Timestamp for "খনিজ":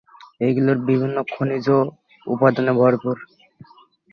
1.31-1.67